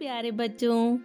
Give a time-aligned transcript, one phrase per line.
[0.00, 0.98] प्यारे बच्चों,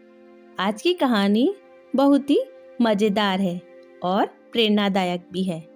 [0.59, 1.55] आज की कहानी
[1.95, 2.43] बहुत ही
[2.81, 3.61] मज़ेदार है
[4.03, 5.67] और प्रेरणादायक भी है।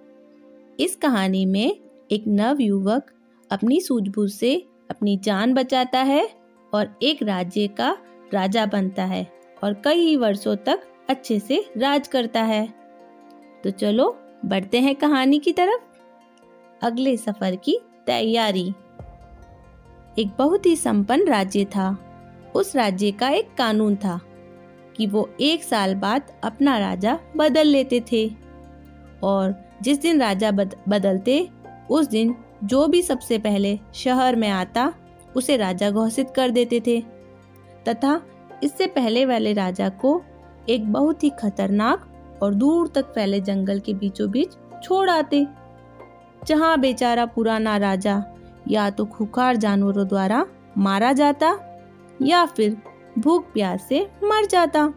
[0.80, 1.80] इस कहानी में
[2.12, 3.10] एक नव युवक
[3.50, 6.30] अपनी सूझबूझ से अपनी जान बचाता है
[6.74, 7.96] और एक राज्य का
[8.34, 9.32] राजा बनता है
[9.64, 12.74] और कई वर्षों तक अच्छे से राज करता है।
[13.64, 15.82] तो चलो, बढ़ते हैं कहानी की तरफ़।
[16.82, 18.72] अगले सफ़र की तैयारी।
[20.18, 22.09] एक बहुत ही संपन्न राज्य था।
[22.54, 24.20] उस राज्य का एक कानून था
[24.96, 28.30] कि वो एक साल बाद अपना राजा बदल लेते थे।
[29.22, 31.48] और जिस दिन राजा बद, बदलते
[31.90, 34.92] उस दिन जो भी सबसे पहले शहर में आता
[35.36, 37.00] उसे राजा घोषित कर देते थे।
[37.88, 38.20] तथा
[38.62, 40.22] इससे पहले वाले राजा को
[40.68, 42.06] एक बहुत ही खतरनाक
[42.42, 45.46] और दूर तक फैले जंगल के बीचों बीच छोड़ आते।
[46.46, 48.24] जहाँ बेचारा पुराना राजा
[48.68, 50.46] या तो खुखार जानवरों द्वारा
[50.78, 51.69] मारा जाता
[52.22, 52.76] या फिर
[53.18, 54.92] भूख प्यास से मर जाता।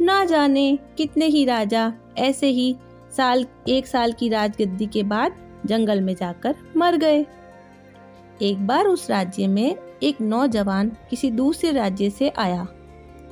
[0.00, 2.76] ना जाने कितने ही राजा ऐसे ही
[3.16, 5.34] साल, एक साल की राजगद्दी के बाद
[5.66, 7.26] जंगल में जाकर मर गए।
[8.42, 12.66] एक बार उस राज्य में एक नौजवान किसी दूसरे राज्य से आया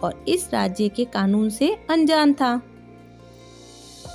[0.03, 2.63] और इस राज्य के कानून से अनजान था।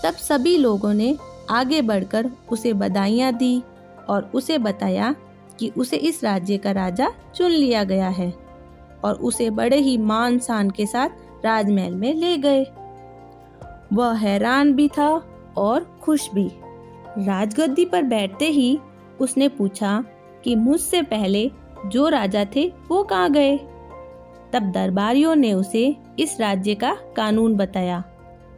[0.04, 1.18] तब सभी लोगों ने
[1.50, 3.64] आगे बढ़कर उसे बधाइयाँ दी
[4.10, 5.16] और उसे बताया
[5.60, 8.34] कि उसे इस राज्य का राजा चुन लिया गया है
[9.04, 11.10] और उसे बड़े ही मान शान के साथ
[11.46, 12.66] राजमहल में ले गए।
[13.94, 16.52] वह हैरान भी था और खुश भी।
[17.18, 18.80] राजगद्दी पर बैठते ही
[19.20, 20.04] उसने पूछा
[20.44, 21.52] कि मुझसे पहले
[21.86, 23.58] जो राजा थे वो कहाँ गए?
[24.54, 28.04] तब दरबारियों ने उसे इस राज्य का कानून बताया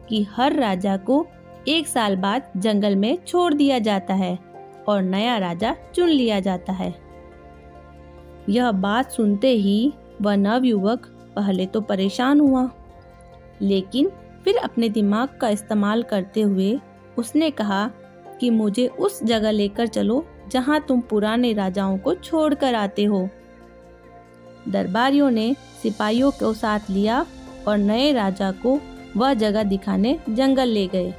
[0.09, 1.27] कि हर राजा को
[1.67, 4.39] एक साल बाद जंगल में छोड़ दिया जाता है।
[4.87, 6.93] और नया राजा चुन लिया जाता है।
[8.49, 12.69] यह बात सुनते ही वह नवयुवक पहले तो परेशान हुआ,
[13.61, 14.11] लेकिन
[14.43, 16.79] फिर अपने दिमाग का इस्तेमाल करते हुए
[17.17, 17.89] उसने कहा
[18.39, 23.27] कि मुझे उस जगह लेकर चलो जहाँ तुम पुराने राजाओं को छोड़कर आते हो।
[24.67, 27.25] दरबारियों ने सिपाहियों को साथ लिया
[27.67, 28.79] और नए राजा को
[29.17, 31.13] वह जगह दिखाने जंगल ले गए।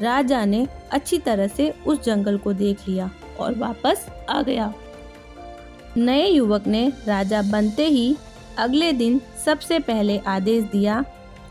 [0.00, 3.10] राजा ने अच्छी तरह से उस जंगल को देख लिया
[3.40, 4.72] और वापस आ गया।
[5.96, 8.16] नए युवक ने राजा बनते ही
[8.58, 11.04] अगले दिन सबसे पहले आदेश दिया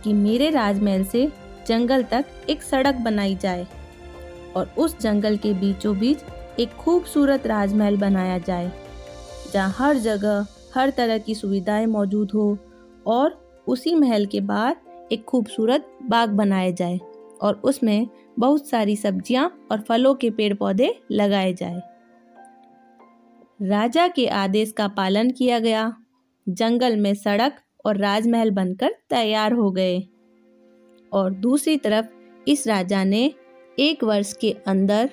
[0.03, 1.27] कि मेरे राजमहल से
[1.67, 3.65] जंगल तक एक सड़क बनाई जाए
[4.55, 6.19] और उस जंगल के बीचों बीच
[6.59, 8.71] एक खूबसूरत राजमहल बनाया जाए,
[9.53, 12.57] जहाँ हर जगह हर तरह की सुविधाएँ मौजूद हो
[13.07, 14.75] और उसी महल के बाहर
[15.11, 16.99] एक खूबसूरत बाग बनाया जाए।
[17.41, 18.07] और उसमें
[18.39, 21.81] बहुत सारी सब्ज़ियाँ और फलों के पेड़ पौधे लगाए जाए।
[23.61, 25.93] राजा के आदेश का पालन किया गया।
[26.47, 27.55] जंगल में सड़क
[27.85, 29.99] और राजमहल बनकर तैयार हो गए।
[31.11, 32.05] और दूसरी तरफ़
[32.47, 33.33] इस राजा ने
[33.79, 35.09] एक वर्ष के अंदर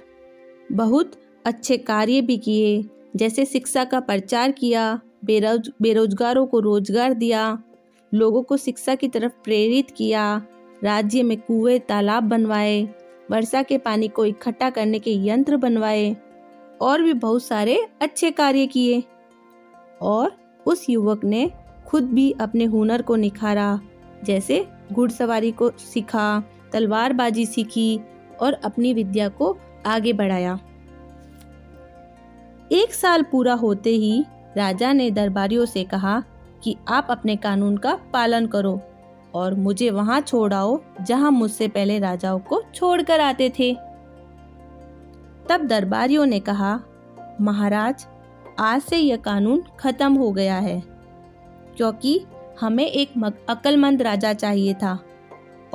[0.73, 1.13] बहुत
[1.47, 2.85] अच्छे कार्य भी किए,
[3.17, 7.63] जैसे शिक्षा का प्रचार किया, बेरोज, बेरोजगारों को रोज़गार दिया,
[8.13, 10.47] लोगों को शिक्षा की तरफ़ प्रेरित किया
[10.83, 12.89] राज्य में कुएँ, तालाब बनवाए,
[13.31, 16.17] वर्षा के पानी को इकट्ठा करने के यंत्र बनवाए,
[16.81, 19.05] और भी बहुत सारे अच्छे कार्य किए।
[20.03, 20.33] और
[20.67, 21.51] उस युवक ने
[21.87, 23.81] खुद भी अपने हुनर को निखारा,
[24.25, 26.43] जैसे घुड़सवारी को सीखा,
[26.73, 28.01] तलवारबाजी सीखी
[28.41, 30.59] और अपनी विद्या को आगे बढ़ाया।
[32.73, 34.25] एक साल पूरा होते ही
[34.57, 36.23] राजा ने दरबारियों से कहा
[36.63, 38.81] कि आप अपने कानून का पालन करो।
[39.35, 43.73] और मुझे वहाँ छोड़ाओ जहाँ मुझसे पहले राजाओं को छोड़कर आते थे।
[45.49, 46.79] तब दरबारियों ने कहा,
[47.41, 48.07] महाराज,
[48.61, 50.83] आज से यह कानून खत्म हो गया है,
[51.77, 52.21] क्योंकि
[52.61, 53.13] हमें एक
[53.49, 54.99] अक्लमंद राजा चाहिए था,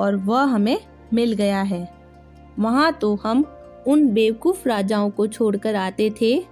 [0.00, 0.78] और वह हमें
[1.14, 1.88] मिल गया है।
[2.58, 3.44] वहाँ तो हम
[3.86, 6.42] उन बेवकूफ़ राजाओं को छोड़कर आते थे,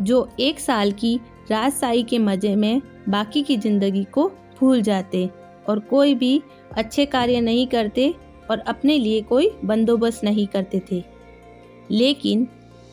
[0.00, 1.18] जो एक साल की
[1.50, 4.28] राजशाही के मज़े में बाकी की ज़िंदगी को
[4.60, 5.28] भूल जाते।
[5.68, 6.42] और कोई भी
[6.76, 8.14] अच्छे कार्य नहीं करते
[8.50, 11.02] और अपने लिए कोई बंदोबस्त नहीं करते थे।
[11.90, 12.48] लेकिन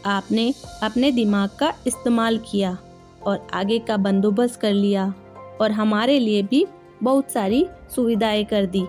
[0.06, 0.54] आपने
[0.84, 2.78] अपने दिमाग का इस्तेमाल किया
[3.24, 5.14] और आगे का बंदोबस्त कर लिया
[5.62, 6.66] और हमारे लिए भी
[7.04, 7.66] बहुत सारी
[7.96, 8.86] सुविधाएँ कर दी।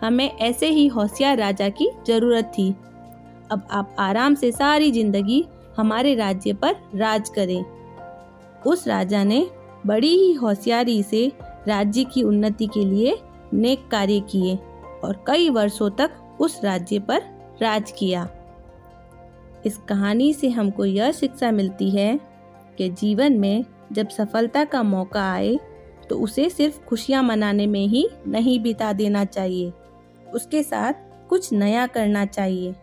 [0.00, 2.70] हमें ऐसे ही होशियार राजा की ज़रूरत थी।
[3.50, 5.44] अब आप आराम से सारी ज़िंदगी
[5.76, 7.64] हमारे राज्य पर राज करें।
[8.66, 9.46] उस राजा ने
[9.86, 11.30] बड़ी ही होशियारी से
[11.68, 13.16] राज्य की उन्नति के लिए
[13.52, 14.56] नेक कार्य किए
[15.04, 16.10] और कई वर्षों तक
[16.40, 17.22] उस राज्य पर
[17.62, 18.28] राज किया।
[19.66, 22.18] इस कहानी से हमको यह शिक्षा मिलती है
[22.78, 25.58] कि जीवन में जब सफलता का मौका आए
[26.08, 29.72] तो उसे सिर्फ़ खुशियाँ मनाने में ही नहीं बिता देना चाहिए।
[30.34, 30.92] उसके साथ
[31.28, 32.74] कुछ नया करना चाहिए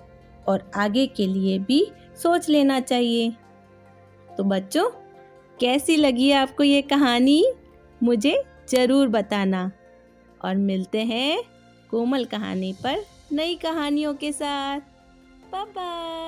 [0.48, 1.86] और आगे के लिए भी
[2.24, 3.30] सोच लेना चाहिए।
[4.38, 4.90] तो बच्चों,
[5.60, 7.46] कैसी लगी आपको ये कहानी?
[8.04, 9.72] मुझे ज़रूर बताना।
[10.46, 11.44] और मिलते हैं
[11.90, 14.80] कोमल कहानी पर नई कहानियों के साथ।
[15.54, 16.23] बाय